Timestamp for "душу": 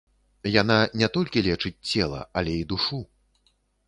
2.73-2.99